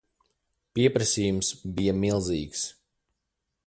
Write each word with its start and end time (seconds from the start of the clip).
Pieprasījums 0.79 1.53
bija 1.77 1.97
milzīgs. 2.07 2.67